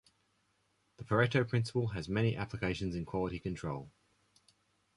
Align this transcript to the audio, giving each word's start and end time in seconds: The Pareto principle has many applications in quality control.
The 0.97 1.03
Pareto 1.03 1.47
principle 1.47 1.89
has 1.89 2.09
many 2.09 2.35
applications 2.35 2.95
in 2.95 3.05
quality 3.05 3.37
control. 3.37 3.91